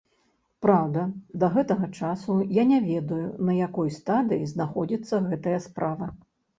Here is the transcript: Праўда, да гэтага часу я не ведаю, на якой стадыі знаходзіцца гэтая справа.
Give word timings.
Праўда, 0.65 1.03
да 1.43 1.49
гэтага 1.57 1.91
часу 2.01 2.39
я 2.61 2.67
не 2.73 2.81
ведаю, 2.89 3.23
на 3.51 3.61
якой 3.67 3.95
стадыі 4.01 4.53
знаходзіцца 4.57 5.25
гэтая 5.31 5.59
справа. 5.73 6.15